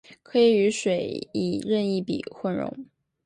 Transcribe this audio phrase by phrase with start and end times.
[0.23, 2.87] 可以与水以任意比混溶。